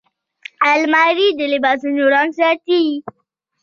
الماري 0.71 1.27
د 1.37 1.39
لباسونو 1.53 2.03
رنګ 2.13 2.29
ساتي 2.39 2.83